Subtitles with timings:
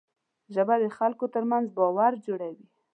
[0.53, 2.65] ژبه د خلکو ترمنځ باور جوړوي